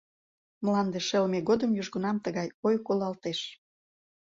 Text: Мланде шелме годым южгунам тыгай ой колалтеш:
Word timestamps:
Мланде 0.63 0.99
шелме 1.07 1.39
годым 1.49 1.71
южгунам 1.81 2.17
тыгай 2.25 2.47
ой 2.67 2.75
колалтеш: 2.85 3.39